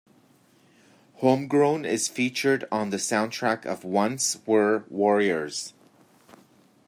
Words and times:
"Homegrown" 1.17 1.85
is 1.85 2.07
featured 2.07 2.65
on 2.71 2.89
the 2.89 2.97
soundtrack 2.97 3.67
of 3.67 3.83
"Once 3.83 4.39
Were 4.47 4.83
Warriors". 4.89 5.75